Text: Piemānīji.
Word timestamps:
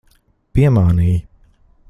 Piemānīji. 0.59 1.21